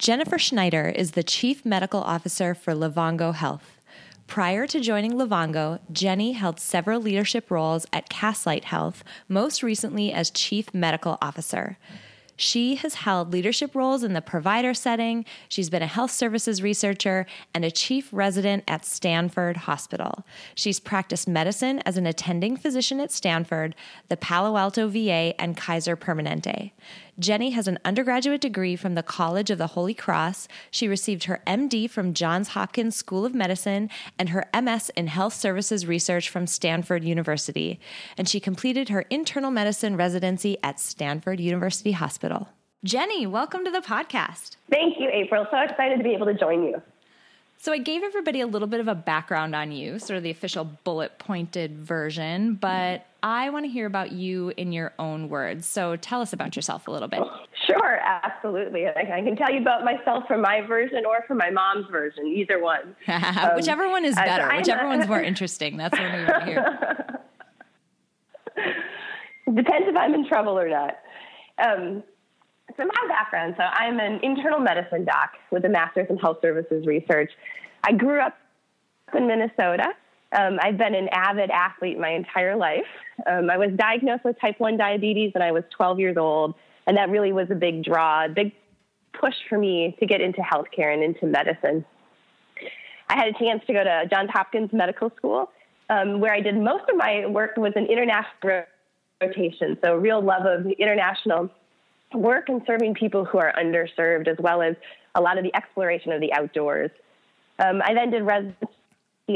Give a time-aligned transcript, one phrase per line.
[0.00, 3.82] Jennifer Schneider is the Chief Medical Officer for Livongo Health.
[4.26, 10.30] Prior to joining Livongo, Jenny held several leadership roles at Castlight Health, most recently as
[10.30, 11.76] Chief Medical Officer.
[12.40, 15.26] She has held leadership roles in the provider setting.
[15.50, 20.24] She's been a health services researcher and a chief resident at Stanford Hospital.
[20.54, 23.76] She's practiced medicine as an attending physician at Stanford,
[24.08, 26.70] the Palo Alto VA, and Kaiser Permanente.
[27.20, 30.48] Jenny has an undergraduate degree from the College of the Holy Cross.
[30.70, 35.34] She received her MD from Johns Hopkins School of Medicine and her MS in Health
[35.34, 37.78] Services Research from Stanford University.
[38.16, 42.48] And she completed her internal medicine residency at Stanford University Hospital.
[42.84, 44.56] Jenny, welcome to the podcast.
[44.70, 45.46] Thank you, April.
[45.50, 46.80] So excited to be able to join you.
[47.62, 50.30] So I gave everybody a little bit of a background on you, sort of the
[50.30, 55.66] official bullet pointed version, but I want to hear about you in your own words.
[55.66, 57.20] So tell us about yourself a little bit.
[57.66, 58.86] Sure, absolutely.
[58.86, 62.62] I can tell you about myself from my version or from my mom's version, either
[62.62, 62.96] one.
[63.08, 65.76] um, Whichever one is better, whichever one's more interesting.
[65.76, 67.20] That's what we want to hear.
[69.54, 70.96] Depends if I'm in trouble or not.
[71.62, 72.02] Um,
[72.80, 76.86] so my background, so I'm an internal medicine doc with a master's in health services
[76.86, 77.30] research.
[77.84, 78.38] I grew up
[79.14, 79.88] in Minnesota.
[80.32, 82.86] Um, I've been an avid athlete my entire life.
[83.26, 86.54] Um, I was diagnosed with type 1 diabetes when I was 12 years old,
[86.86, 88.52] and that really was a big draw, a big
[89.12, 91.84] push for me to get into healthcare and into medicine.
[93.08, 95.50] I had a chance to go to Johns Hopkins Medical School,
[95.90, 98.64] um, where I did most of my work was an international
[99.20, 101.50] rotation, so real love of international
[102.14, 104.76] work and serving people who are underserved, as well as
[105.14, 106.90] a lot of the exploration of the outdoors.
[107.58, 108.66] Um, I then did residency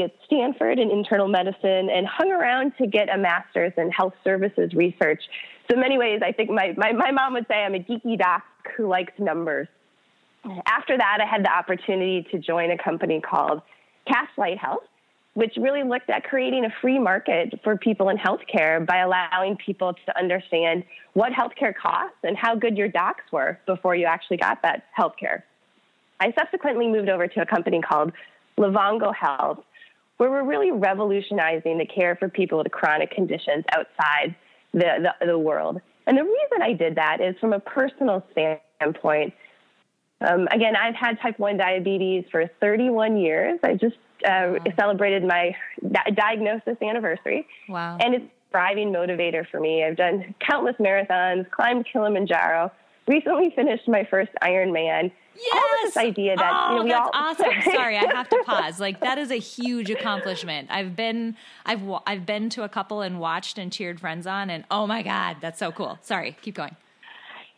[0.01, 4.73] at Stanford in internal medicine and hung around to get a master's in health services
[4.73, 5.21] research.
[5.69, 8.17] So, in many ways, I think my, my, my mom would say I'm a geeky
[8.17, 8.43] doc
[8.75, 9.67] who likes numbers.
[10.65, 13.61] After that, I had the opportunity to join a company called
[14.07, 14.83] Castlight Health,
[15.35, 19.93] which really looked at creating a free market for people in healthcare by allowing people
[19.93, 24.61] to understand what healthcare costs and how good your docs were before you actually got
[24.61, 25.43] that healthcare.
[26.21, 28.13] I subsequently moved over to a company called
[28.57, 29.59] Livongo Health,
[30.17, 34.35] where we're really revolutionizing the care for people with chronic conditions outside
[34.73, 35.81] the, the, the world.
[36.07, 39.33] And the reason I did that is from a personal standpoint.
[40.21, 43.59] Um, again, I've had type 1 diabetes for 31 years.
[43.63, 44.57] I just uh, wow.
[44.77, 47.47] celebrated my di- diagnosis anniversary.
[47.67, 47.97] Wow.
[47.99, 49.83] And it's a driving motivator for me.
[49.83, 52.71] I've done countless marathons, climbed Kilimanjaro,
[53.07, 55.11] recently finished my first Ironman.
[55.37, 55.93] Yes.
[55.93, 57.21] this idea that oh, you know, we that's all
[57.53, 57.61] awesome.
[57.73, 58.79] Sorry, I have to pause.
[58.79, 60.69] Like that is a huge accomplishment.
[60.71, 64.63] I've been I've I've been to a couple and watched and cheered friends on and
[64.71, 65.99] oh my god, that's so cool.
[66.01, 66.77] Sorry, keep going.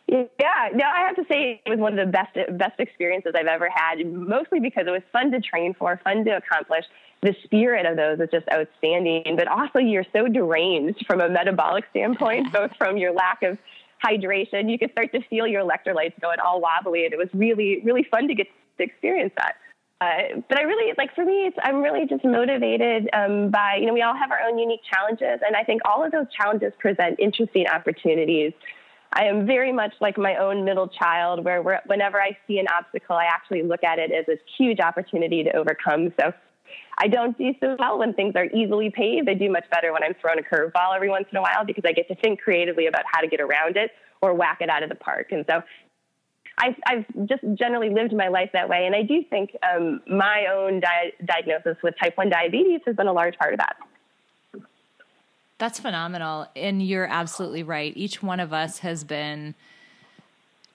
[0.08, 3.46] Yeah, no, I have to say it was one of the best best experiences I've
[3.46, 4.06] ever had.
[4.06, 6.84] Mostly because it was fun to train for, fun to accomplish.
[7.20, 11.84] The spirit of those is just outstanding, but also you're so deranged from a metabolic
[11.90, 13.58] standpoint, both from your lack of
[14.02, 14.70] hydration.
[14.70, 18.06] You could start to feel your electrolytes going all wobbly, and it was really, really
[18.10, 18.46] fun to get
[18.78, 19.56] to experience that.
[20.00, 23.86] Uh, but I really like for me, it's, I'm really just motivated um, by you
[23.86, 26.72] know we all have our own unique challenges, and I think all of those challenges
[26.78, 28.52] present interesting opportunities.
[29.12, 33.16] I am very much like my own middle child, where whenever I see an obstacle,
[33.16, 36.12] I actually look at it as a huge opportunity to overcome.
[36.20, 36.32] So
[36.98, 39.28] I don't do so well when things are easily paved.
[39.28, 41.84] I do much better when I'm thrown a curveball every once in a while because
[41.86, 44.82] I get to think creatively about how to get around it or whack it out
[44.82, 45.28] of the park.
[45.30, 45.62] And so
[46.60, 48.84] I've, I've just generally lived my life that way.
[48.84, 53.06] And I do think um, my own di- diagnosis with type 1 diabetes has been
[53.06, 53.76] a large part of that.
[55.58, 56.46] That's phenomenal.
[56.54, 57.92] And you're absolutely right.
[57.96, 59.54] Each one of us has been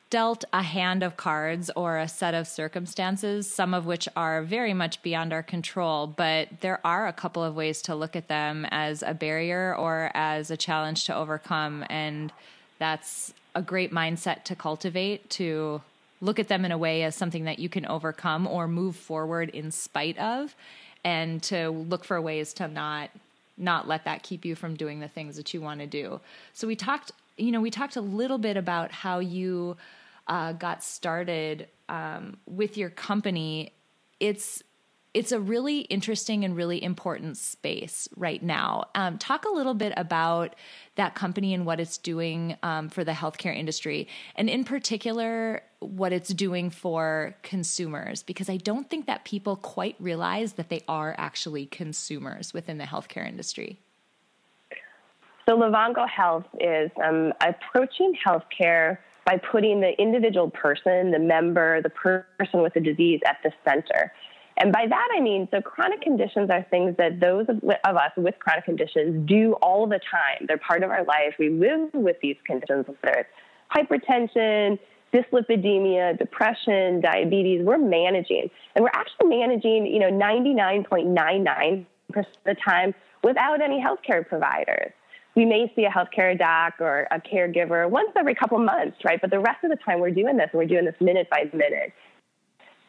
[0.10, 4.74] dealt a hand of cards or a set of circumstances, some of which are very
[4.74, 8.68] much beyond our control, but there are a couple of ways to look at them
[8.70, 11.84] as a barrier or as a challenge to overcome.
[11.90, 12.32] And
[12.78, 15.82] that's a great mindset to cultivate to
[16.22, 19.50] look at them in a way as something that you can overcome or move forward
[19.50, 20.56] in spite of
[21.04, 23.10] and to look for ways to not
[23.58, 26.20] not let that keep you from doing the things that you want to do.
[26.54, 29.78] So we talked you know, we talked a little bit about how you
[30.28, 33.74] uh, got started um, with your company.
[34.20, 34.64] It's
[35.14, 38.86] it's a really interesting and really important space right now.
[38.96, 40.56] Um, talk a little bit about
[40.96, 46.14] that company and what it's doing um, for the healthcare industry, and in particular, what
[46.14, 51.16] it's doing for consumers, because I don't think that people quite realize that they are
[51.18, 53.80] actually consumers within the healthcare industry.
[55.48, 61.90] So, Livongo Health is um, approaching healthcare by putting the individual person, the member, the
[61.90, 64.12] person with the disease at the center.
[64.58, 68.12] And by that I mean, so chronic conditions are things that those of, of, us
[68.18, 70.46] with chronic conditions do all the time.
[70.48, 71.34] They're part of our life.
[71.40, 73.30] We live with these conditions, whether it's
[73.76, 74.78] hypertension,
[75.14, 77.64] dyslipidemia, depression, diabetes.
[77.64, 82.94] We're managing, and we're actually managing, you know, 99.99% of the time
[83.24, 84.92] without any healthcare providers.
[85.36, 89.20] We may see a healthcare doc or a caregiver once every couple months, right?
[89.20, 91.50] But the rest of the time we're doing this, and we're doing this minute by
[91.54, 91.94] minute.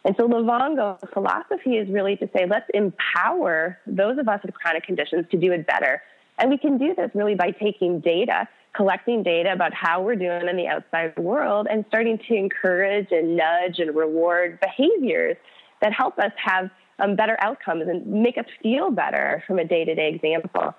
[0.04, 4.84] And so Livongo's philosophy is really to say, let's empower those of us with chronic
[4.84, 6.02] conditions to do it better.
[6.38, 10.48] And we can do this really by taking data, collecting data about how we're doing
[10.48, 15.36] in the outside world, and starting to encourage and nudge and reward behaviors
[15.80, 19.84] that help us have um, better outcomes and make us feel better from a day
[19.84, 20.74] to day example.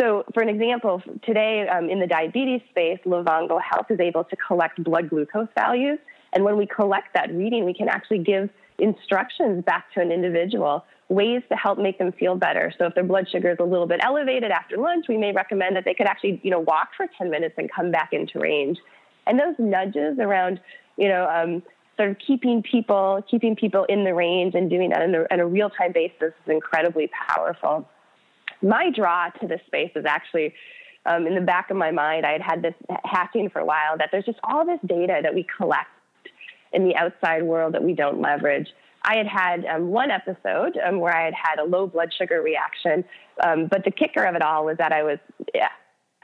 [0.00, 4.36] So, for an example, today um, in the diabetes space, Livongo Health is able to
[4.36, 5.98] collect blood glucose values
[6.32, 10.84] and when we collect that reading, we can actually give instructions back to an individual,
[11.12, 12.72] ways to help make them feel better.
[12.78, 15.76] So if their blood sugar is a little bit elevated after lunch, we may recommend
[15.76, 18.78] that they could actually, you know, walk for 10 minutes and come back into range.
[19.26, 20.60] And those nudges around,
[20.96, 21.62] you know, um,
[21.96, 25.46] sort of keeping people keeping people in the range and doing that on a, a
[25.46, 27.88] real time basis is incredibly powerful.
[28.62, 30.54] My draw to this space is actually
[31.04, 32.24] um, in the back of my mind.
[32.24, 32.74] I had had this
[33.04, 35.88] hacking for a while that there's just all this data that we collect
[36.72, 38.68] in the outside world that we don't leverage.
[39.04, 42.40] I had had um, one episode um, where I had had a low blood sugar
[42.40, 43.04] reaction,
[43.44, 45.18] um, but the kicker of it all was that I was,
[45.54, 45.68] yeah,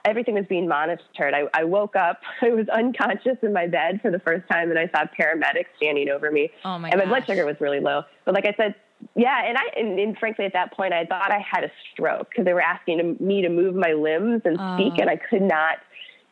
[0.05, 1.35] everything was being monitored.
[1.35, 4.79] I, I, woke up, I was unconscious in my bed for the first time, and
[4.79, 6.51] I saw paramedics standing over me.
[6.65, 8.03] Oh my and my blood sugar was really low.
[8.25, 8.75] But like I said,
[9.15, 12.31] yeah, and I and, and frankly at that point I thought I had a stroke
[12.31, 15.03] because they were asking me to move my limbs and speak, oh.
[15.03, 15.79] and I could not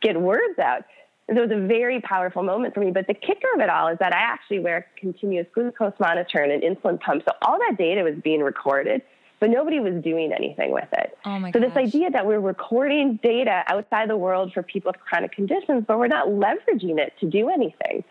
[0.02, 0.84] get words out.
[1.28, 2.92] So it was a very powerful moment for me.
[2.92, 6.38] But the kicker of it all is that I actually wear a continuous glucose monitor
[6.38, 7.24] and an insulin pump.
[7.26, 9.02] So all that data was being recorded,
[9.40, 11.18] but nobody was doing anything with it.
[11.24, 11.68] Oh my so gosh.
[11.68, 15.98] this idea that we're recording data outside the world for people with chronic conditions, but
[15.98, 18.04] we're not leveraging it to do anything.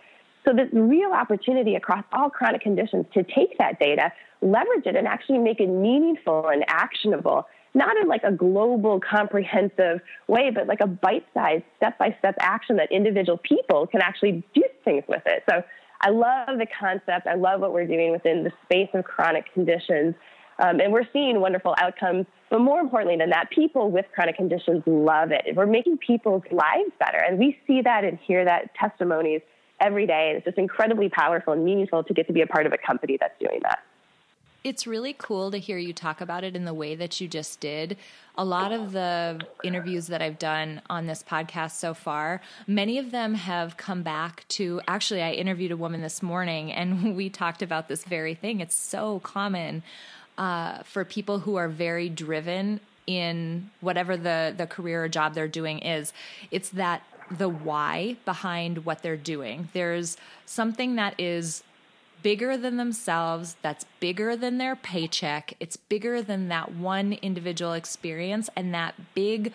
[0.44, 4.12] So this real opportunity across all chronic conditions to take that data,
[4.42, 10.00] leverage it, and actually make it meaningful and actionable not in like a global, comprehensive
[10.28, 14.44] way, but like a bite sized, step by step action that individual people can actually
[14.54, 15.44] do things with it.
[15.50, 15.62] So
[16.02, 17.28] I love the concept.
[17.28, 20.16] I love what we're doing within the space of chronic conditions.
[20.58, 22.26] Um, and we're seeing wonderful outcomes.
[22.50, 25.54] But more importantly than that, people with chronic conditions love it.
[25.54, 27.18] We're making people's lives better.
[27.18, 29.42] And we see that and hear that testimonies
[29.82, 30.28] every day.
[30.30, 32.78] And it's just incredibly powerful and meaningful to get to be a part of a
[32.78, 33.80] company that's doing that
[34.66, 37.60] it's really cool to hear you talk about it in the way that you just
[37.60, 37.96] did.
[38.36, 43.12] A lot of the interviews that I've done on this podcast so far, many of
[43.12, 47.62] them have come back to actually, I interviewed a woman this morning and we talked
[47.62, 48.60] about this very thing.
[48.60, 49.84] It's so common
[50.36, 55.48] uh, for people who are very driven in whatever the, the career or job they're
[55.48, 56.12] doing is.
[56.50, 59.70] It's that the why behind what they're doing.
[59.74, 61.64] There's something that is
[62.26, 68.50] bigger than themselves, that's bigger than their paycheck, it's bigger than that one individual experience.
[68.56, 69.54] And that big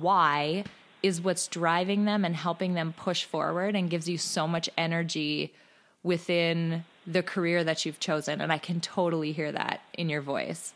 [0.00, 0.64] why
[1.04, 5.52] is what's driving them and helping them push forward and gives you so much energy
[6.02, 8.40] within the career that you've chosen.
[8.40, 10.74] And I can totally hear that in your voice.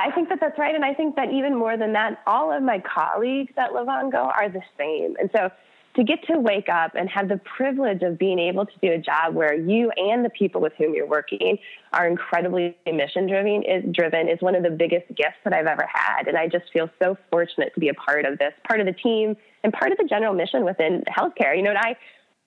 [0.00, 0.74] I think that that's right.
[0.74, 4.48] And I think that even more than that, all of my colleagues at Livongo are
[4.48, 5.16] the same.
[5.18, 5.50] And so
[5.96, 8.98] to get to wake up and have the privilege of being able to do a
[8.98, 11.58] job where you and the people with whom you're working
[11.92, 15.86] are incredibly mission driven is driven is one of the biggest gifts that I've ever
[15.92, 16.28] had.
[16.28, 18.92] And I just feel so fortunate to be a part of this, part of the
[18.92, 21.56] team and part of the general mission within healthcare.
[21.56, 21.96] You know, and I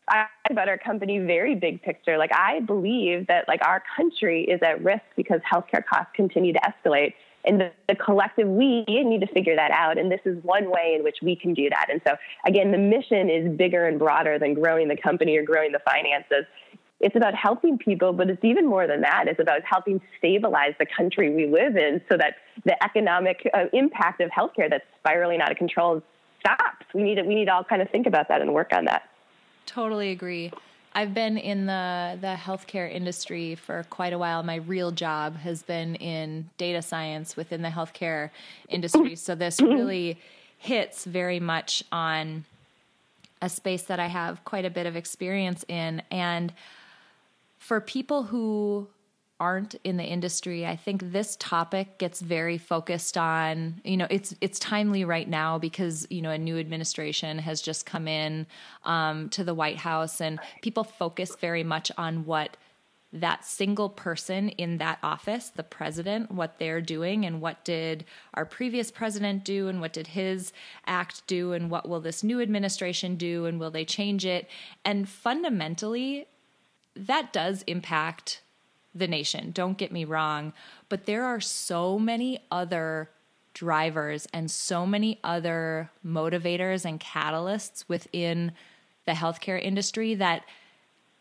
[0.10, 2.18] I about our company very big picture.
[2.18, 6.60] Like I believe that like our country is at risk because healthcare costs continue to
[6.60, 7.14] escalate
[7.46, 9.98] and the, the, collective we need to figure that out.
[9.98, 11.88] And this is one way in which we can do that.
[11.90, 15.72] And so, again, the mission is bigger and broader than growing the company or growing
[15.72, 16.46] the finances.
[17.00, 19.26] It's about helping people, but it's even more than that.
[19.28, 24.22] It's about helping stabilize the country we live in so that the economic uh, impact
[24.22, 26.02] of healthcare that's spiraling out of control
[26.40, 26.86] stops.
[26.94, 28.86] We need to, we need to all kind of think about that and work on
[28.86, 29.10] that.
[29.66, 30.52] Totally agree.
[30.96, 34.44] I've been in the the healthcare industry for quite a while.
[34.44, 38.30] My real job has been in data science within the healthcare
[38.70, 39.16] industry.
[39.16, 40.20] So this really
[40.58, 42.46] hits very much on
[43.42, 46.54] a space that I have quite a bit of experience in and
[47.58, 48.88] for people who
[49.44, 54.34] aren't in the industry, I think this topic gets very focused on, you know, it's
[54.40, 58.48] it's timely right now because, you know, a new administration has just come in
[58.86, 62.56] um, to the White House and people focus very much on what
[63.12, 68.46] that single person in that office, the president, what they're doing and what did our
[68.46, 70.54] previous president do and what did his
[70.88, 74.48] act do and what will this new administration do and will they change it?
[74.86, 76.28] And fundamentally,
[76.96, 78.43] that does impact
[78.96, 79.52] the nation.
[79.52, 80.54] Don't get me wrong,
[80.90, 83.10] but there are so many other
[83.54, 88.52] drivers and so many other motivators and catalysts within
[89.06, 90.44] the healthcare industry that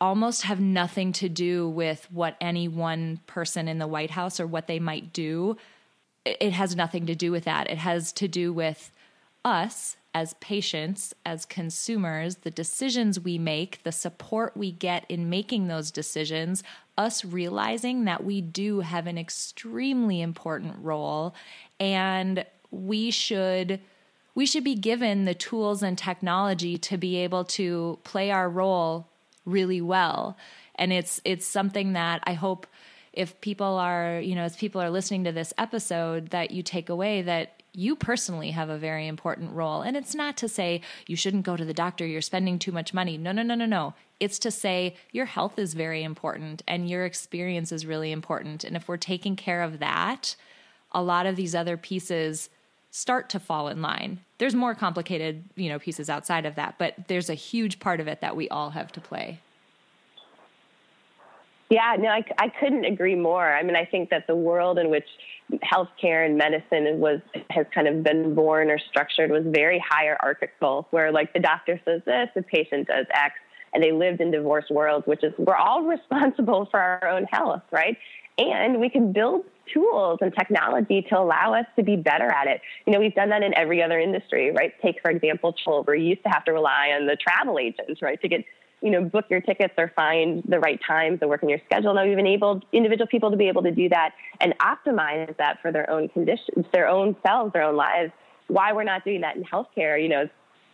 [0.00, 4.46] almost have nothing to do with what any one person in the White House or
[4.46, 5.56] what they might do.
[6.24, 7.70] It has nothing to do with that.
[7.70, 8.90] It has to do with
[9.44, 15.68] us as patients, as consumers, the decisions we make, the support we get in making
[15.68, 16.62] those decisions,
[16.98, 21.34] us realizing that we do have an extremely important role
[21.80, 23.80] and we should
[24.34, 29.06] we should be given the tools and technology to be able to play our role
[29.44, 30.36] really well.
[30.74, 32.66] And it's it's something that i hope
[33.12, 36.88] if people are you know as people are listening to this episode that you take
[36.88, 39.82] away that you personally have a very important role.
[39.82, 42.92] And it's not to say you shouldn't go to the doctor, you're spending too much
[42.92, 43.16] money.
[43.16, 43.94] No, no, no, no, no.
[44.20, 48.62] It's to say your health is very important and your experience is really important.
[48.64, 50.36] And if we're taking care of that,
[50.92, 52.50] a lot of these other pieces
[52.90, 54.20] start to fall in line.
[54.36, 58.06] There's more complicated, you know, pieces outside of that, but there's a huge part of
[58.06, 59.40] it that we all have to play.
[61.72, 63.50] Yeah, no, I, I couldn't agree more.
[63.50, 65.06] I mean, I think that the world in which
[65.64, 71.10] healthcare and medicine was has kind of been born or structured was very hierarchical, where
[71.10, 73.36] like the doctor says this, the patient does X,
[73.72, 77.62] and they lived in divorced worlds, which is we're all responsible for our own health,
[77.70, 77.96] right?
[78.36, 82.60] And we can build tools and technology to allow us to be better at it.
[82.86, 84.72] You know, we've done that in every other industry, right?
[84.82, 88.20] Take, for example, travel, you used to have to rely on the travel agents, right,
[88.20, 88.44] to get
[88.82, 91.94] you know, book your tickets or find the right times to work in your schedule.
[91.94, 94.10] Now we've enabled individual people to be able to do that
[94.40, 98.12] and optimize that for their own conditions, their own selves, their own lives.
[98.48, 100.28] Why we're not doing that in healthcare, you know,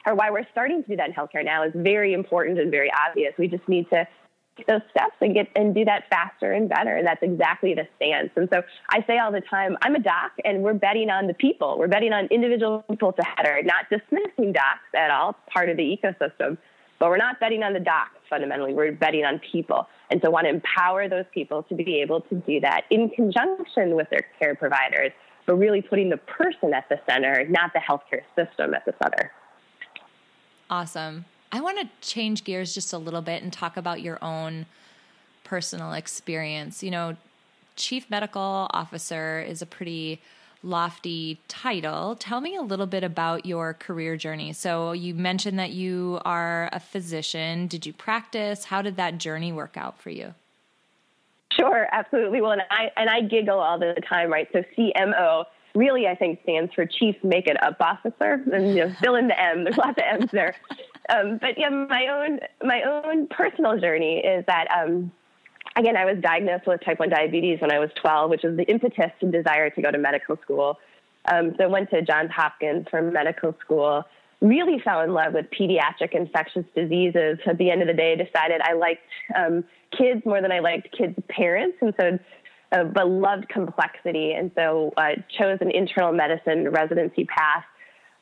[0.07, 2.91] or why we're starting to do that in healthcare now is very important and very
[3.07, 3.35] obvious.
[3.39, 4.09] We just need to
[4.57, 6.97] take those steps and get and do that faster and better.
[6.97, 8.31] And that's exactly the stance.
[8.37, 11.35] And so I say all the time, I'm a doc and we're betting on the
[11.35, 11.77] people.
[11.79, 15.85] We're betting on individual people to header, not dismissing docs at all, part of the
[15.85, 16.57] ecosystem.
[16.99, 18.75] But we're not betting on the docs fundamentally.
[18.75, 19.89] We're betting on people.
[20.11, 23.95] And so want to empower those people to be able to do that in conjunction
[23.95, 25.13] with their care providers,
[25.47, 29.33] but really putting the person at the center, not the healthcare system at the center.
[30.71, 31.25] Awesome.
[31.51, 34.67] I want to change gears just a little bit and talk about your own
[35.45, 36.83] personal experience.
[36.83, 37.17] You know,
[37.77, 40.21] chief medical officer is a pretty
[40.63, 42.17] lofty title.
[42.17, 44.53] Tell me a little bit about your career journey.
[44.53, 47.67] So, you mentioned that you are a physician.
[47.67, 48.65] Did you practice?
[48.65, 50.35] How did that journey work out for you?
[51.53, 52.41] Sure, absolutely.
[52.41, 54.49] Well, and I and I giggle all the time, right?
[54.53, 58.95] So CMO really, I think, stands for Chief Make It Up Officer, and you know,
[59.01, 59.65] fill in the M.
[59.65, 60.55] There's lots of M's there.
[61.11, 65.11] Um, but yeah, my own my own personal journey is that um,
[65.77, 68.65] again, I was diagnosed with type 1 diabetes when I was 12, which was the
[68.65, 70.79] impetus and desire to go to medical school.
[71.31, 74.05] Um, so I went to Johns Hopkins for medical school,
[74.41, 77.39] really fell in love with pediatric infectious diseases.
[77.47, 79.03] At the end of the day, decided I liked
[79.37, 79.65] um,
[79.97, 81.77] kids more than I liked kids' parents.
[81.81, 82.19] And so,
[82.71, 84.33] uh, but loved complexity.
[84.33, 87.65] And so uh, chose an internal medicine residency path.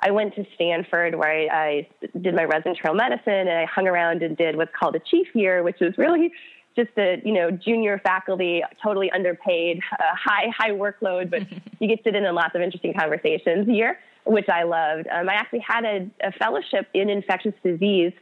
[0.00, 1.88] I went to Stanford where I, I
[2.20, 5.28] did my res internal medicine and I hung around and did what's called a chief
[5.34, 6.32] year, which was really
[6.76, 11.40] just a you know junior faculty, totally underpaid, uh, high high workload, but
[11.80, 15.08] you get to sit in on lots of interesting conversations here, which I loved.
[15.08, 18.12] Um, I actually had a, a fellowship in infectious disease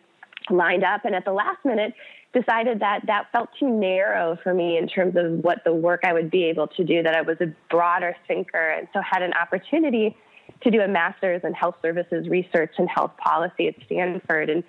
[0.50, 1.94] lined up, and at the last minute
[2.32, 6.12] decided that that felt too narrow for me in terms of what the work I
[6.12, 7.02] would be able to do.
[7.02, 10.16] That I was a broader thinker, and so had an opportunity
[10.62, 14.62] to do a master's in health services research and health policy at Stanford, and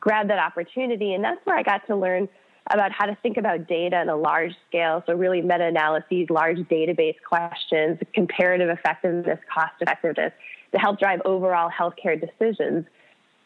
[0.00, 2.28] grabbed that opportunity, and that's where I got to learn
[2.68, 5.02] about how to think about data on a large scale.
[5.06, 10.32] So, really, meta analyses, large database questions, comparative effectiveness, cost effectiveness
[10.72, 12.86] to help drive overall healthcare decisions.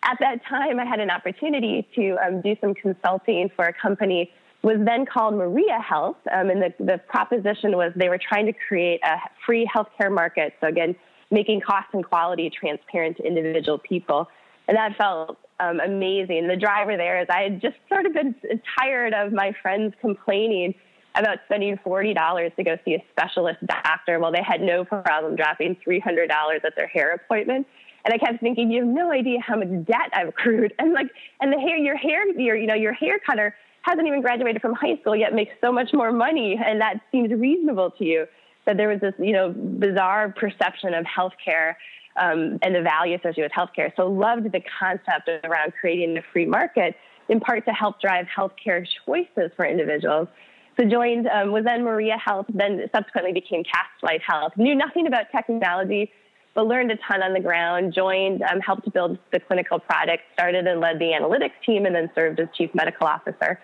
[0.02, 4.30] At that time, I had an opportunity to um, do some consulting for a company
[4.64, 8.54] was then called Maria Health, um, and the, the proposition was they were trying to
[8.66, 10.54] create a free healthcare market.
[10.60, 10.96] So again,
[11.30, 14.26] making cost and quality transparent to individual people,
[14.66, 16.48] and that felt um, amazing.
[16.48, 18.34] The driver there is I had just sort of been
[18.78, 20.74] tired of my friends complaining
[21.16, 25.76] about spending $40 to go see a specialist doctor while they had no problem dropping
[25.86, 26.28] $300
[26.64, 27.66] at their hair appointment.
[28.04, 30.74] And I kept thinking, you have no idea how much debt I've accrued.
[30.78, 31.06] And like,
[31.40, 34.74] and the hair, your hair, your, you know, your hair cutter hasn't even graduated from
[34.74, 36.58] high school yet makes so much more money.
[36.62, 38.26] And that seems reasonable to you
[38.66, 41.74] that there was this, you know, bizarre perception of healthcare
[42.16, 43.92] um, and the value associated with healthcare.
[43.96, 46.96] So loved the concept around creating a free market
[47.28, 50.28] in part to help drive healthcare choices for individuals.
[50.76, 54.52] So joined, um, was then Maria Health, then subsequently became Castlight Health.
[54.56, 56.10] Knew nothing about technology,
[56.54, 57.94] but learned a ton on the ground.
[57.94, 62.10] Joined, um, helped build the clinical product, started and led the analytics team, and then
[62.14, 63.60] served as chief medical officer.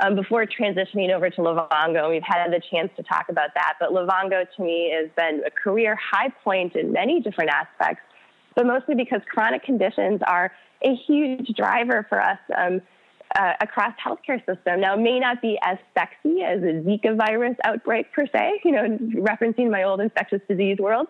[0.00, 3.74] Um, before transitioning over to Livongo, we've had the chance to talk about that.
[3.78, 8.02] But Livongo to me has been a career high point in many different aspects,
[8.56, 10.50] but mostly because chronic conditions are
[10.82, 12.82] a huge driver for us um,
[13.38, 14.80] uh, across healthcare system.
[14.80, 18.72] Now, it may not be as sexy as a Zika virus outbreak per se, you
[18.72, 21.06] know, referencing my old infectious disease world.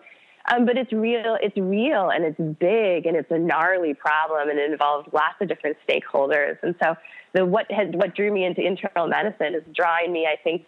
[0.51, 4.59] Um, but it's real, it's real and it's big and it's a gnarly problem and
[4.59, 6.57] it involves lots of different stakeholders.
[6.61, 6.95] And so
[7.33, 10.65] the what has what drew me into internal medicine is drawing me, I think,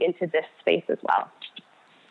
[0.00, 1.30] into this space as well.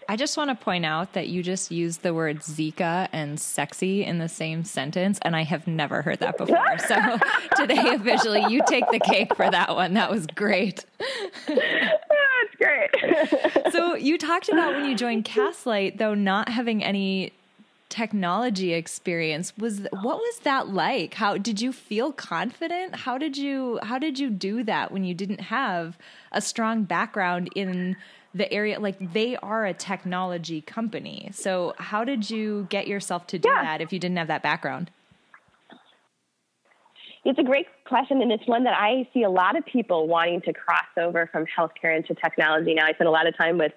[0.07, 4.03] I just want to point out that you just used the word Zika and sexy
[4.03, 6.55] in the same sentence, and I have never heard that before.
[6.87, 6.95] So
[7.55, 9.95] today, officially, you take the cake for that one.
[9.95, 10.85] That was great.
[12.65, 13.71] Great.
[13.71, 17.33] so you talked about when you joined Castlight, though, not having any
[17.89, 19.53] technology experience.
[19.57, 21.13] Was what was that like?
[21.13, 22.95] How did you feel confident?
[22.95, 25.97] How did you how did you do that when you didn't have
[26.31, 27.95] a strong background in
[28.33, 28.79] the area?
[28.79, 31.29] Like they are a technology company.
[31.31, 33.63] So how did you get yourself to do yeah.
[33.63, 34.91] that if you didn't have that background?
[37.23, 40.41] It's a great question, and it's one that I see a lot of people wanting
[40.41, 42.73] to cross over from healthcare into technology.
[42.73, 43.71] Now, I spend a lot of time with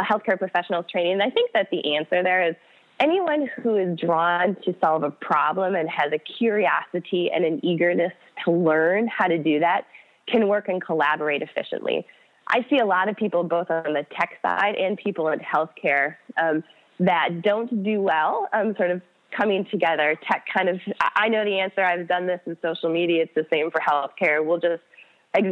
[0.00, 2.56] healthcare professionals training, and I think that the answer there is
[2.98, 8.12] anyone who is drawn to solve a problem and has a curiosity and an eagerness
[8.44, 9.86] to learn how to do that
[10.26, 12.06] can work and collaborate efficiently.
[12.48, 16.16] I see a lot of people, both on the tech side and people in healthcare,
[16.36, 16.64] um,
[17.00, 19.02] that don't do well, um, sort of
[19.36, 20.18] coming together.
[20.30, 21.82] Tech kind of, I know the answer.
[21.82, 23.24] I've done this in social media.
[23.24, 24.44] It's the same for healthcare.
[24.44, 24.82] We'll just,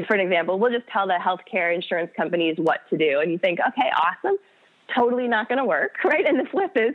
[0.07, 3.21] for an example, we'll just tell the healthcare insurance companies what to do.
[3.21, 4.39] And you think, okay, awesome.
[4.95, 6.25] Totally not going to work, right?
[6.27, 6.95] And the flip is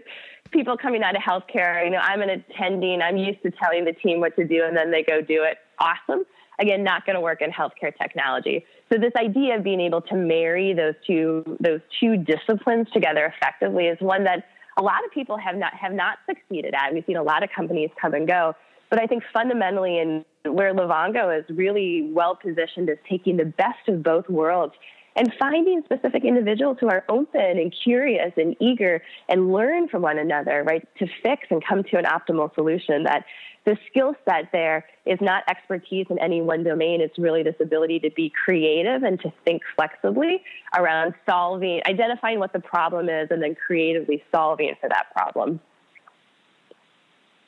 [0.52, 3.94] people coming out of healthcare, you know, I'm an attending, I'm used to telling the
[3.94, 5.58] team what to do, and then they go do it.
[5.80, 6.26] Awesome.
[6.60, 8.66] Again, not going to work in healthcare technology.
[8.92, 13.86] So this idea of being able to marry those two those two disciplines together effectively
[13.86, 14.46] is one that
[14.80, 16.94] a lot of people have not have not succeeded at.
[16.94, 18.56] We've seen a lot of companies come and go,
[18.90, 23.88] but I think fundamentally, in where Livongo is really well positioned, is taking the best
[23.90, 24.74] of both worlds
[25.16, 30.18] and finding specific individuals who are open and curious and eager and learn from one
[30.18, 33.04] another, right, to fix and come to an optimal solution.
[33.04, 33.26] That
[33.66, 37.02] the skill set there is not expertise in any one domain.
[37.02, 40.42] It's really this ability to be creative and to think flexibly
[40.76, 45.60] around solving, identifying what the problem is, and then creatively solving for that problem.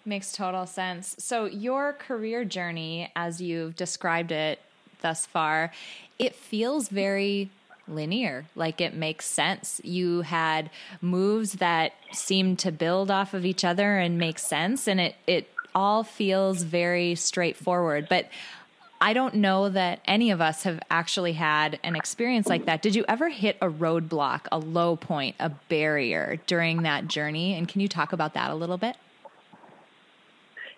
[0.03, 1.15] Makes total sense.
[1.19, 4.59] So, your career journey, as you've described it
[5.01, 5.71] thus far,
[6.17, 7.51] it feels very
[7.87, 8.45] linear.
[8.55, 9.81] Like it makes sense.
[9.83, 10.69] You had
[11.01, 15.47] moves that seemed to build off of each other and make sense, and it it
[15.73, 18.07] all feels very straightforward.
[18.09, 18.29] But
[19.03, 22.83] I don't know that any of us have actually had an experience like that.
[22.83, 27.55] Did you ever hit a roadblock, a low point, a barrier during that journey?
[27.55, 28.95] And can you talk about that a little bit?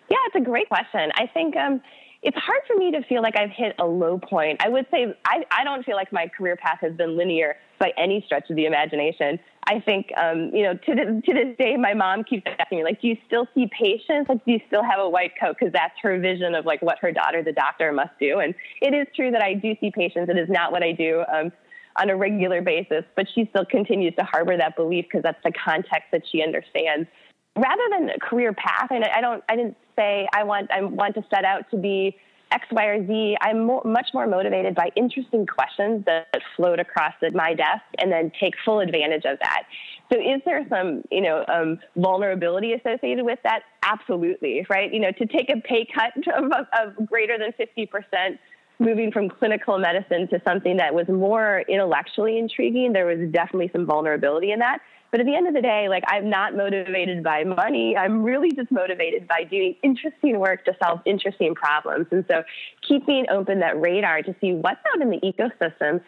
[0.09, 1.11] Yeah, it's a great question.
[1.15, 1.81] I think um,
[2.23, 4.61] it's hard for me to feel like I've hit a low point.
[4.63, 7.91] I would say I, I don't feel like my career path has been linear by
[7.97, 9.37] any stretch of the imagination.
[9.67, 12.83] I think, um, you know, to, the, to this day, my mom keeps asking me,
[12.85, 14.29] like, do you still see patients?
[14.29, 15.57] Like, do you still have a white coat?
[15.59, 18.39] Because that's her vision of like what her daughter, the doctor, must do.
[18.39, 20.29] And it is true that I do see patients.
[20.29, 21.51] It is not what I do um,
[21.97, 25.51] on a regular basis, but she still continues to harbor that belief because that's the
[25.51, 27.07] context that she understands
[27.55, 31.15] rather than a career path, and I don't, I didn't say I want, I want
[31.15, 32.15] to set out to be
[32.53, 33.37] X, Y, or Z.
[33.41, 38.53] I'm much more motivated by interesting questions that float across my desk and then take
[38.63, 39.63] full advantage of that.
[40.11, 43.61] So is there some, you know, um, vulnerability associated with that?
[43.81, 44.93] Absolutely, right?
[44.93, 48.37] You know, to take a pay cut of, of greater than 50%
[48.79, 53.85] moving from clinical medicine to something that was more intellectually intriguing, there was definitely some
[53.85, 54.79] vulnerability in that.
[55.13, 57.95] But at the end of the day, like I'm not motivated by money.
[57.95, 62.07] I'm really just motivated by doing interesting work to solve interesting problems.
[62.09, 62.41] And so
[62.81, 66.01] keeping open that radar to see what's out in the ecosystem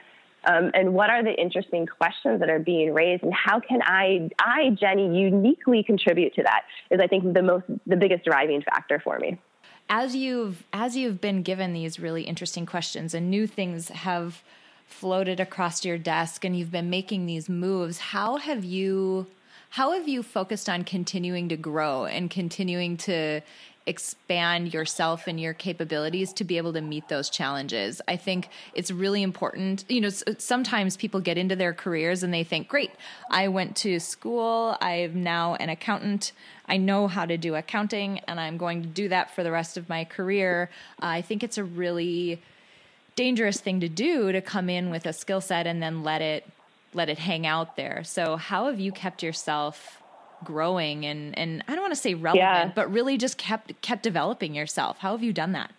[0.45, 4.31] um, and what are the interesting questions that are being raised and how can I,
[4.39, 8.99] I, Jenny, uniquely contribute to that is I think the most, the biggest driving factor
[8.99, 9.37] for me
[9.87, 14.41] as you've as you've been given these really interesting questions and new things have
[14.85, 19.27] floated across your desk and you've been making these moves how have you
[19.71, 23.41] how have you focused on continuing to grow and continuing to
[23.85, 28.01] expand yourself and your capabilities to be able to meet those challenges.
[28.07, 29.85] I think it's really important.
[29.87, 32.91] You know, sometimes people get into their careers and they think, great,
[33.29, 36.31] I went to school, I'm now an accountant,
[36.67, 39.77] I know how to do accounting, and I'm going to do that for the rest
[39.77, 40.69] of my career.
[41.01, 42.41] Uh, I think it's a really
[43.15, 46.45] dangerous thing to do to come in with a skill set and then let it
[46.93, 48.03] let it hang out there.
[48.03, 50.01] So how have you kept yourself
[50.43, 52.71] growing and and I don't want to say relevant, yeah.
[52.73, 54.99] but really just kept kept developing yourself?
[54.99, 55.71] How have you done that?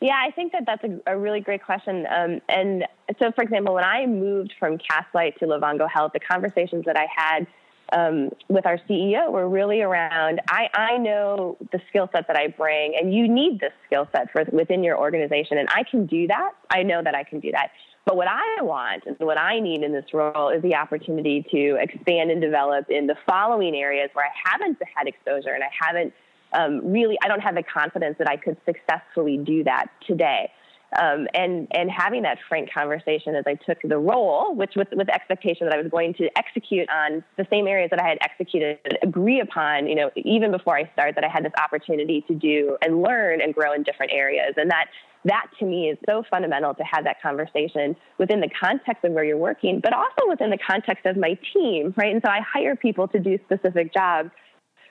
[0.00, 2.06] Yeah, I think that that's a, a really great question.
[2.06, 2.84] Um, and
[3.18, 7.06] so, for example, when I moved from Castlight to Livongo Health, the conversations that I
[7.12, 7.48] had
[7.92, 12.48] um, with our CEO were really around I, I know the skill set that I
[12.48, 16.26] bring, and you need this skill set for within your organization, and I can do
[16.26, 16.52] that.
[16.70, 17.70] I know that I can do that.
[18.04, 21.76] But what I want and what I need in this role is the opportunity to
[21.78, 26.14] expand and develop in the following areas where I haven't had exposure and I haven't
[26.54, 30.50] um, really, I don't have the confidence that I could successfully do that today.
[30.98, 35.10] Um, and and having that frank conversation as I took the role, which with with
[35.10, 38.78] expectation that I was going to execute on the same areas that I had executed,
[39.02, 42.78] agree upon, you know, even before I start, that I had this opportunity to do
[42.80, 44.86] and learn and grow in different areas, and that
[45.26, 49.24] that to me is so fundamental to have that conversation within the context of where
[49.24, 52.12] you're working, but also within the context of my team, right?
[52.12, 54.30] And so I hire people to do specific jobs,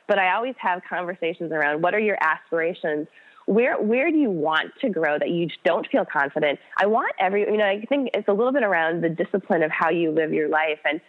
[0.07, 3.07] but I always have conversations around what are your aspirations?
[3.47, 6.60] Where where do you want to grow that you don't feel confident?
[6.79, 9.71] I want every you know, I think it's a little bit around the discipline of
[9.71, 11.01] how you live your life and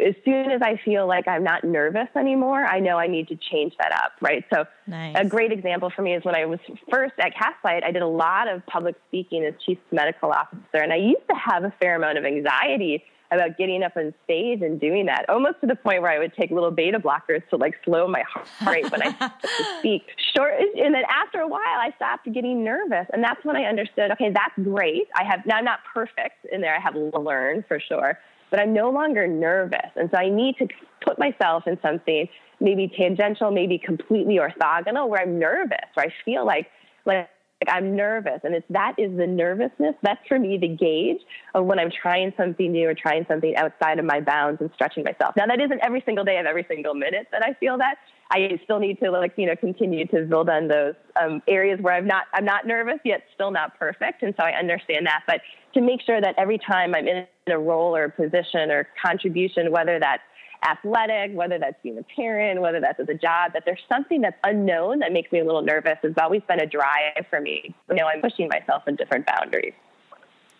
[0.00, 3.36] as soon as I feel like I'm not nervous anymore, I know I need to
[3.36, 4.44] change that up, right?
[4.52, 5.14] So, nice.
[5.18, 8.06] a great example for me is when I was first at Castlight, I did a
[8.06, 11.96] lot of public speaking as chief medical officer, and I used to have a fair
[11.96, 16.02] amount of anxiety about getting up on stage and doing that, almost to the point
[16.02, 19.32] where I would take little beta blockers to like slow my heart rate when I
[19.78, 20.02] speak.
[20.36, 24.10] Short, and then after a while, I stopped getting nervous, and that's when I understood.
[24.12, 25.08] Okay, that's great.
[25.16, 26.74] I have now I'm not perfect in there.
[26.74, 28.18] I have to learn for sure,
[28.50, 29.90] but I'm no longer nervous.
[29.96, 30.68] And so I need to
[31.04, 32.28] put myself in something
[32.60, 36.68] maybe tangential, maybe completely orthogonal where I'm nervous, where I feel like,
[37.04, 37.28] like,
[37.64, 38.40] like I'm nervous.
[38.44, 39.94] And it's that is the nervousness.
[40.02, 41.20] That's for me the gauge
[41.54, 45.04] of when I'm trying something new or trying something outside of my bounds and stretching
[45.04, 45.34] myself.
[45.36, 47.96] Now that isn't every single day of every single minute that I feel that.
[48.30, 51.94] I still need to like, you know, continue to build on those um, areas where
[51.94, 54.22] I'm not I'm not nervous yet still not perfect.
[54.22, 55.22] And so I understand that.
[55.26, 55.40] But
[55.74, 59.70] to make sure that every time I'm in a role or a position or contribution,
[59.70, 60.22] whether that's
[60.62, 64.36] athletic, whether that's being a parent, whether that's as a job, that there's something that's
[64.44, 67.74] unknown that makes me a little nervous has always been a drive for me.
[67.88, 69.74] You know, I'm pushing myself in different boundaries.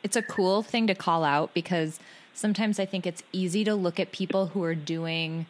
[0.02, 2.00] It's a cool thing to call out because
[2.34, 5.46] sometimes I think it's easy to look at people who are doing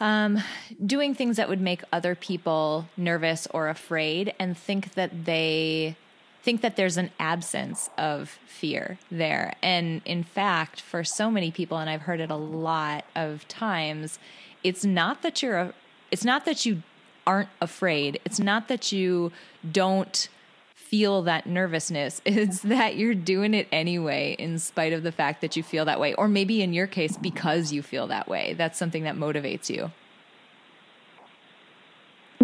[0.00, 0.42] um,
[0.84, 5.96] doing things that would make other people nervous or afraid and think that they
[6.44, 9.54] think that there's an absence of fear there.
[9.62, 14.18] And in fact, for so many people, and I've heard it a lot of times,
[14.62, 15.72] it's not that you're
[16.10, 16.82] it's not that you
[17.26, 18.20] aren't afraid.
[18.24, 19.32] It's not that you
[19.72, 20.28] don't
[20.74, 22.20] feel that nervousness.
[22.26, 25.98] It's that you're doing it anyway, in spite of the fact that you feel that
[25.98, 26.14] way.
[26.14, 28.54] Or maybe in your case, because you feel that way.
[28.56, 29.90] That's something that motivates you.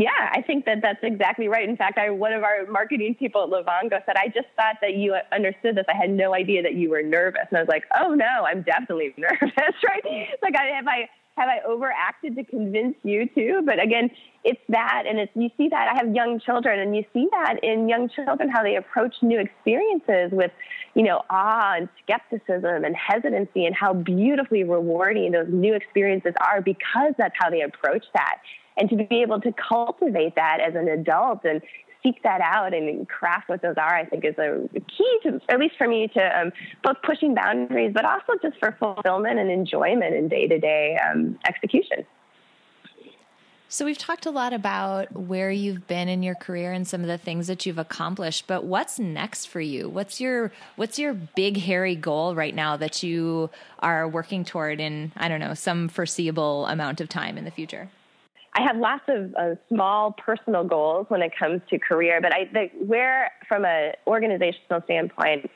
[0.00, 1.68] Yeah, I think that that's exactly right.
[1.68, 4.94] In fact, I, one of our marketing people at Livongo said, I just thought that
[4.94, 5.84] you uh, understood this.
[5.90, 7.42] I had no idea that you were nervous.
[7.50, 9.52] And I was like, oh no, I'm definitely nervous,
[9.84, 10.02] right?
[10.04, 13.60] It's like, I, have I, have I overacted to convince you too?
[13.66, 14.10] But again,
[14.42, 17.62] it's that, and it's, you see that I have young children and you see that
[17.62, 20.50] in young children, how they approach new experiences with,
[20.94, 26.62] you know, awe and skepticism and hesitancy and how beautifully rewarding those new experiences are
[26.62, 28.38] because that's how they approach that
[28.80, 31.60] and to be able to cultivate that as an adult and
[32.02, 35.58] seek that out and craft what those are, I think is a key to, at
[35.58, 40.14] least for me, to um, both pushing boundaries, but also just for fulfillment and enjoyment
[40.14, 40.98] in day to day
[41.46, 42.06] execution.
[43.72, 47.06] So we've talked a lot about where you've been in your career and some of
[47.06, 49.88] the things that you've accomplished, but what's next for you?
[49.88, 55.12] What's your what's your big hairy goal right now that you are working toward in
[55.16, 57.90] I don't know, some foreseeable amount of time in the future?
[58.54, 62.50] I have lots of uh, small personal goals when it comes to career, but I
[62.52, 65.50] the, where from an organizational standpoint,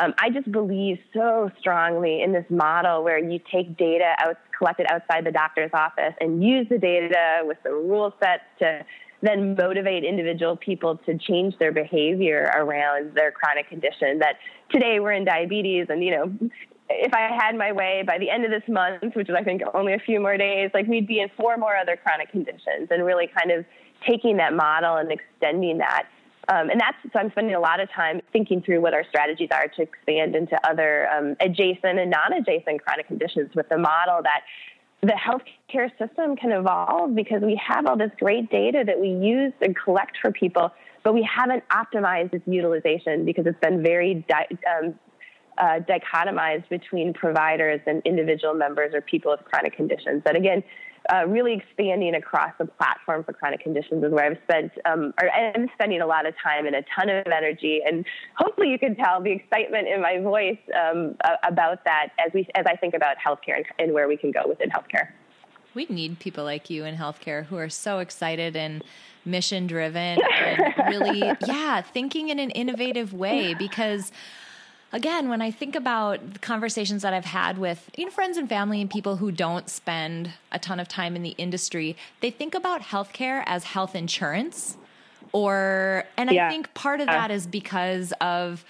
[0.00, 4.86] um, I just believe so strongly in this model where you take data out, collected
[4.90, 8.84] outside the doctor's office and use the data with the rule sets to
[9.20, 14.18] then motivate individual people to change their behavior around their chronic condition.
[14.18, 14.36] That
[14.70, 16.50] today we're in diabetes, and you know,
[16.88, 19.62] if I had my way by the end of this month, which is I think
[19.74, 23.04] only a few more days, like we'd be in four more other chronic conditions, and
[23.04, 23.64] really kind of
[24.06, 26.04] taking that model and extending that.
[26.48, 29.48] Um, and that's so I'm spending a lot of time thinking through what our strategies
[29.52, 34.42] are to expand into other um, adjacent and non-adjacent chronic conditions with the model that
[35.02, 39.52] the healthcare system can evolve because we have all this great data that we use
[39.60, 40.70] and collect for people,
[41.02, 44.46] but we haven't optimized its utilization because it's been very di-
[44.78, 44.94] um,
[45.58, 50.22] uh, dichotomized between providers and individual members or people with chronic conditions.
[50.24, 50.62] That again,
[51.12, 55.30] uh, really expanding across the platform for chronic conditions is where I've spent, um, or
[55.30, 57.80] I'm spending a lot of time and a ton of energy.
[57.84, 58.04] And
[58.36, 62.66] hopefully, you can tell the excitement in my voice um, about that as we as
[62.66, 65.08] I think about healthcare and, and where we can go within healthcare.
[65.74, 68.84] We need people like you in healthcare who are so excited and
[69.24, 74.12] mission driven and really, yeah, thinking in an innovative way because
[74.92, 78.48] again, when I think about the conversations that I've had with you know, friends and
[78.48, 82.54] family and people who don't spend a ton of time in the industry, they think
[82.54, 84.76] about healthcare as health insurance.
[85.32, 86.46] Or, and yeah.
[86.46, 88.64] I think part of that is because of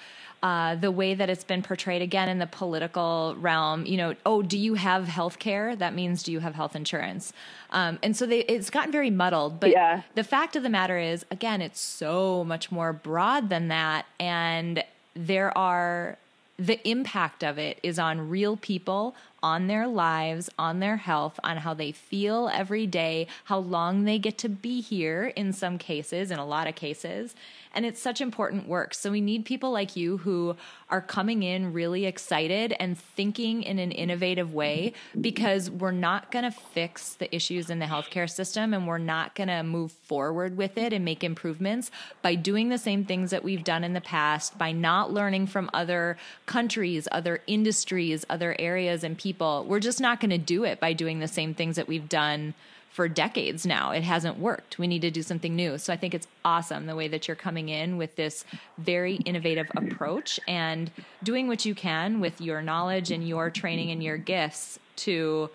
[0.44, 3.86] uh, the way that it's been portrayed again in the political realm.
[3.86, 5.76] You know, oh, do you have health care?
[5.76, 7.32] That means do you have health insurance?
[7.70, 9.60] Um, and so they, it's gotten very muddled.
[9.60, 10.02] But yeah.
[10.14, 14.06] the fact of the matter is, again, it's so much more broad than that.
[14.18, 14.82] And
[15.14, 16.18] there are
[16.58, 21.56] the impact of it is on real people, on their lives, on their health, on
[21.58, 26.30] how they feel every day, how long they get to be here in some cases,
[26.30, 27.34] in a lot of cases.
[27.74, 28.94] And it's such important work.
[28.94, 30.56] So we need people like you who
[30.90, 36.44] are coming in really excited and thinking in an innovative way because we're not going
[36.44, 40.56] to fix the issues in the healthcare system and we're not going to move forward
[40.56, 44.00] with it and make improvements by doing the same things that we've done in the
[44.00, 49.64] past, by not learning from other countries, other industries, other areas and people.
[49.66, 52.54] We're just not going to do it by doing the same things that we've done
[52.92, 53.90] for decades now.
[53.90, 54.78] It hasn't worked.
[54.78, 55.78] We need to do something new.
[55.78, 58.44] So I think it's awesome the way that you're coming in with this
[58.76, 60.90] very innovative approach and
[61.22, 65.48] doing what you can with your knowledge and your training and your gifts to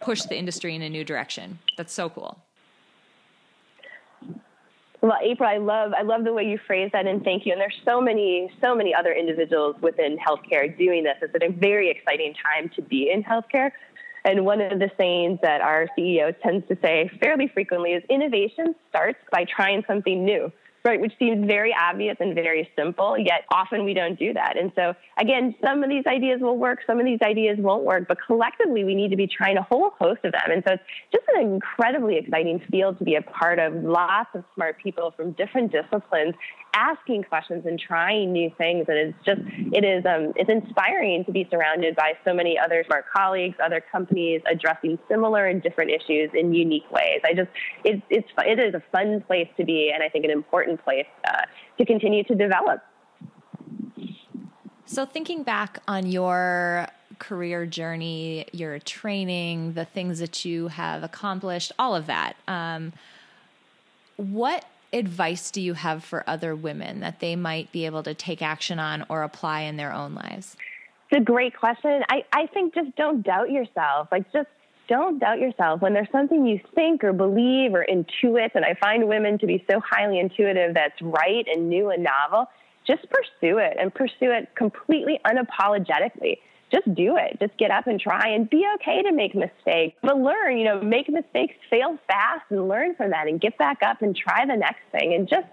[0.00, 1.58] push the industry in a new direction.
[1.76, 2.38] That's so cool.
[5.00, 7.52] Well, April, I love I love the way you phrase that, and thank you.
[7.52, 11.16] And there's so many so many other individuals within healthcare doing this.
[11.20, 13.72] It's a very exciting time to be in healthcare
[14.24, 18.74] and one of the sayings that our CEO tends to say fairly frequently is innovation
[18.88, 20.50] starts by trying something new
[20.84, 24.58] right, which seems very obvious and very simple, yet often we don't do that.
[24.58, 28.06] And so, again, some of these ideas will work, some of these ideas won't work,
[28.06, 30.50] but collectively we need to be trying a whole host of them.
[30.50, 33.72] And so it's just an incredibly exciting field to be a part of.
[33.74, 36.34] Lots of smart people from different disciplines
[36.74, 38.86] asking questions and trying new things.
[38.88, 39.40] And it's just,
[39.72, 43.80] it is, um, it's inspiring to be surrounded by so many other smart colleagues, other
[43.80, 47.20] companies addressing similar and different issues in unique ways.
[47.24, 47.50] I just,
[47.84, 51.06] it's, it's, it is a fun place to be, and I think an important place
[51.26, 51.42] uh,
[51.78, 52.82] to continue to develop.
[54.86, 61.72] So, thinking back on your career journey, your training, the things that you have accomplished,
[61.78, 62.92] all of that, um,
[64.16, 68.40] what advice do you have for other women that they might be able to take
[68.40, 70.56] action on or apply in their own lives?
[71.10, 72.02] It's a great question.
[72.08, 74.08] I, I think just don't doubt yourself.
[74.10, 74.48] Like, just
[74.88, 75.82] don't doubt yourself.
[75.82, 79.64] When there's something you think or believe or intuit, and I find women to be
[79.70, 82.48] so highly intuitive that's right and new and novel,
[82.86, 86.38] just pursue it and pursue it completely unapologetically
[86.74, 87.38] just do it.
[87.40, 90.80] Just get up and try and be okay to make mistakes, but learn, you know,
[90.80, 94.56] make mistakes, fail fast and learn from that and get back up and try the
[94.56, 95.46] next thing and just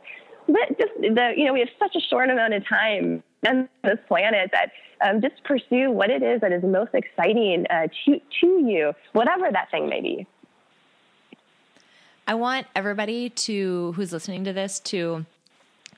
[0.48, 4.52] just the, you know, we have such a short amount of time on this planet
[4.52, 4.72] that
[5.04, 9.50] um, just pursue what it is that is most exciting uh, to, to you, whatever
[9.52, 10.28] that thing may be.
[12.28, 15.26] I want everybody to who's listening to this to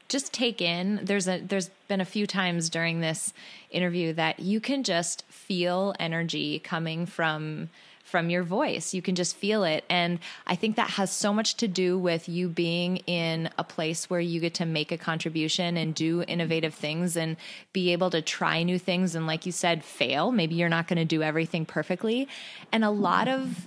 [0.08, 3.34] just take in there's a there's been a few times during this
[3.72, 7.70] interview that you can just feel energy coming from
[8.14, 8.94] from your voice.
[8.94, 9.84] You can just feel it.
[9.90, 14.08] And I think that has so much to do with you being in a place
[14.08, 17.38] where you get to make a contribution and do innovative things and
[17.72, 19.16] be able to try new things.
[19.16, 20.32] And like you said, fail.
[20.32, 22.28] Maybe you're not going to do everything perfectly.
[22.72, 23.66] And a lot of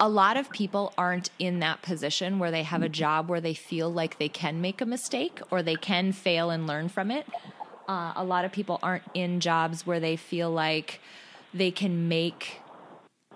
[0.00, 3.52] a lot of people aren't in that position where they have a job where they
[3.52, 7.26] feel like they can make a mistake or they can fail and learn from it.
[7.86, 11.00] Uh, a lot of people aren't in jobs where they feel like
[11.52, 12.60] they can make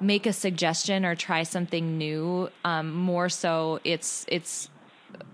[0.01, 2.49] make a suggestion or try something new.
[2.65, 4.71] Um, more so, it's it's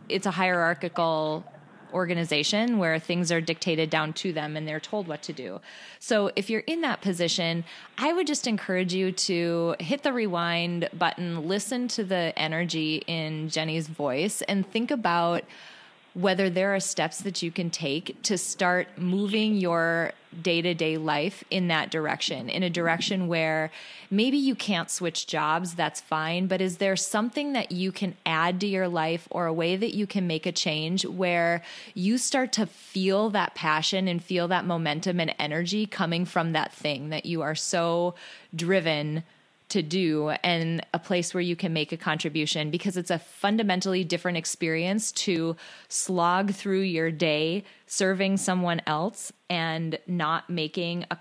[0.09, 1.45] it's a hierarchical
[1.93, 5.61] organization where things are dictated down to them and they're told what to do.
[5.99, 7.65] So if you're in that position,
[7.99, 13.49] I would just encourage you to hit the rewind button, listen to the energy in
[13.49, 15.45] Jenny's voice, and think about
[16.15, 20.97] whether there are steps that you can take to start moving your day to day
[20.97, 23.71] life in that direction, in a direction where
[24.11, 28.61] maybe you can't switch jobs, that's fine, but is there something that you can add
[28.61, 31.63] to your life or a way that you can make a change where
[31.95, 36.73] you start to feel that passion and feel that momentum and energy coming from that
[36.73, 38.15] thing that you are so
[38.55, 39.25] driven
[39.71, 44.05] to do and a place where you can make a contribution because it's a fundamentally
[44.05, 45.57] different experience to
[45.89, 51.19] slog through your day serving someone else and not making a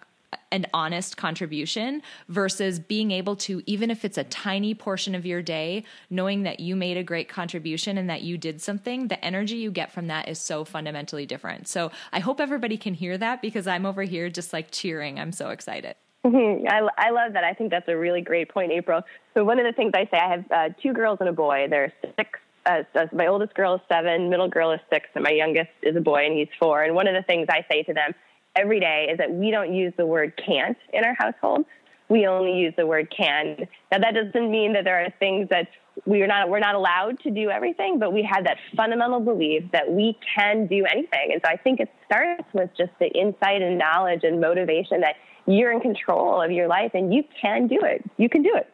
[0.52, 5.42] an honest contribution versus being able to, even if it's a tiny portion of your
[5.42, 9.58] day, knowing that you made a great contribution and that you did something, the energy
[9.58, 11.68] you get from that is so fundamentally different.
[11.68, 15.20] So I hope everybody can hear that because I'm over here just like cheering.
[15.20, 15.96] I'm so excited.
[16.26, 17.44] I, I love that.
[17.44, 19.02] I think that's a really great point, April.
[19.34, 21.68] So one of the things I say, I have uh, two girls and a boy.
[21.70, 22.40] They're six.
[22.66, 26.02] Uh, my oldest girl is seven, middle girl is six, and my youngest is a
[26.02, 26.84] boy, and he's four.
[26.84, 28.14] And one of the things I say to them
[28.56, 31.66] every day is that we don't use the word can't in our household.
[32.10, 33.68] We only use the word can.
[33.92, 35.68] Now that doesn't mean that there are things that
[36.06, 39.64] we are not we're not allowed to do everything, but we have that fundamental belief
[39.72, 41.30] that we can do anything.
[41.32, 45.16] And so I think it starts with just the insight and knowledge and motivation that
[45.54, 48.04] you're in control of your life and you can do it.
[48.18, 48.72] You can do it.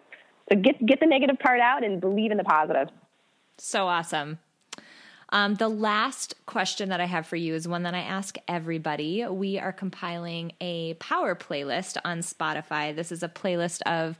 [0.51, 2.89] So get get the negative part out and believe in the positive.
[3.57, 4.39] So awesome.
[5.29, 9.25] Um, the last question that I have for you is one that I ask everybody.
[9.25, 12.95] We are compiling a power playlist on Spotify.
[12.95, 14.17] This is a playlist of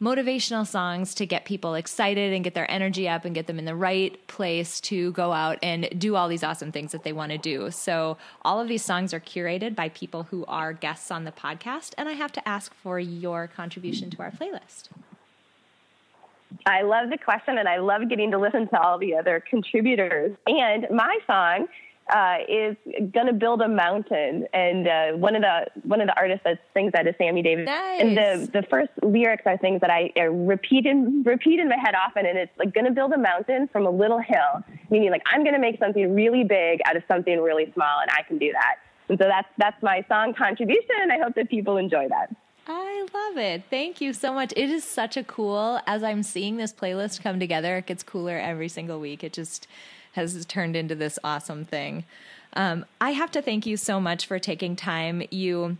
[0.00, 3.64] motivational songs to get people excited and get their energy up and get them in
[3.64, 7.32] the right place to go out and do all these awesome things that they want
[7.32, 7.70] to do.
[7.70, 11.94] So, all of these songs are curated by people who are guests on the podcast,
[11.96, 14.88] and I have to ask for your contribution to our playlist.
[16.66, 20.36] I love the question and I love getting to listen to all the other contributors.
[20.46, 21.66] And my song
[22.08, 22.76] uh, is
[23.12, 26.92] gonna build a mountain, and uh, one of the one of the artists that sings
[26.92, 27.66] that is Sammy Davis.
[27.66, 28.00] Nice.
[28.00, 31.94] And the the first lyrics are things that I repeat in repeat in my head
[31.94, 35.44] often, and it's like gonna build a mountain from a little hill, meaning like I'm
[35.44, 38.76] gonna make something really big out of something really small, and I can do that.
[39.08, 42.34] And so that's that's my song contribution, and I hope that people enjoy that.
[42.66, 43.64] I love it.
[43.70, 44.52] Thank you so much.
[44.56, 48.38] It is such a cool as I'm seeing this playlist come together, it gets cooler
[48.38, 49.24] every single week.
[49.24, 49.66] It just
[50.12, 52.04] has turned into this awesome thing.
[52.54, 55.22] Um, I have to thank you so much for taking time.
[55.30, 55.78] You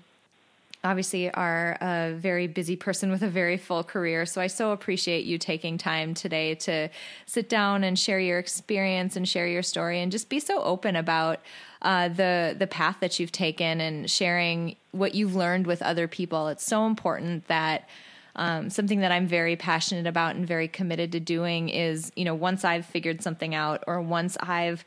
[0.85, 4.27] obviously are a very busy person with a very full career.
[4.27, 6.89] So I so appreciate you taking time today to
[7.27, 10.97] sit down and share your experience and share your story and just be so open
[10.97, 11.41] about
[11.83, 16.49] uh, the the path that you've taken and sharing what you've learned with other people.
[16.49, 17.89] It's so important that
[18.37, 22.35] um, something that I'm very passionate about and very committed to doing is, you know,
[22.35, 24.85] once I've figured something out or once I've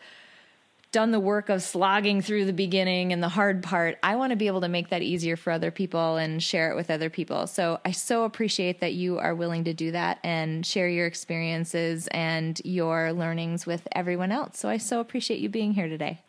[0.92, 4.38] done the work of slogging through the beginning and the hard part, I want to
[4.38, 7.48] be able to make that easier for other people and share it with other people.
[7.48, 12.08] So I so appreciate that you are willing to do that and share your experiences
[12.12, 14.58] and your learnings with everyone else.
[14.58, 16.22] So I so appreciate you being here today.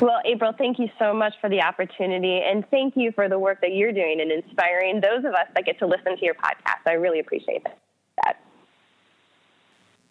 [0.00, 2.42] Well, April, thank you so much for the opportunity.
[2.42, 5.64] And thank you for the work that you're doing and inspiring those of us that
[5.64, 6.86] get to listen to your podcast.
[6.86, 7.64] I really appreciate
[8.24, 8.36] that.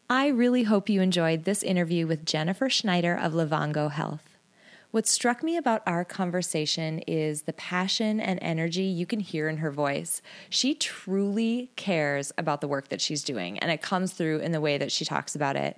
[0.10, 4.38] I really hope you enjoyed this interview with Jennifer Schneider of Livongo Health.
[4.92, 9.58] What struck me about our conversation is the passion and energy you can hear in
[9.58, 10.22] her voice.
[10.50, 14.62] She truly cares about the work that she's doing, and it comes through in the
[14.62, 15.78] way that she talks about it.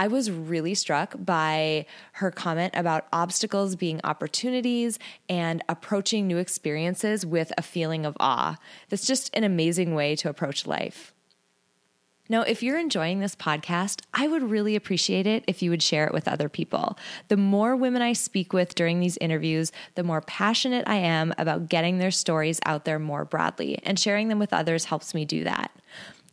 [0.00, 4.98] I was really struck by her comment about obstacles being opportunities
[5.28, 8.56] and approaching new experiences with a feeling of awe.
[8.88, 11.12] That's just an amazing way to approach life.
[12.30, 16.06] Now, if you're enjoying this podcast, I would really appreciate it if you would share
[16.06, 16.96] it with other people.
[17.28, 21.68] The more women I speak with during these interviews, the more passionate I am about
[21.68, 25.44] getting their stories out there more broadly, and sharing them with others helps me do
[25.44, 25.72] that.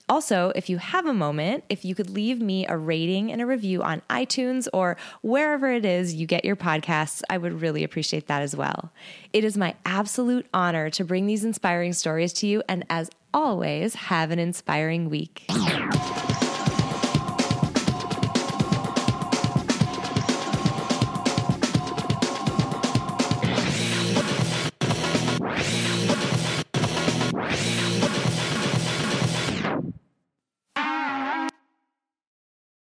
[0.10, 3.46] Also, if you have a moment, if you could leave me a rating and a
[3.46, 8.28] review on iTunes or wherever it is you get your podcasts, I would really appreciate
[8.28, 8.92] that as well.
[9.34, 13.96] It is my absolute honor to bring these inspiring stories to you, and as always,
[13.96, 15.46] have an inspiring week.